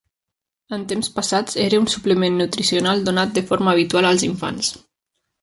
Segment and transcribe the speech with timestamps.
[0.77, 4.75] En temps passats era un suplement nutricional donat de forma habitual als infants.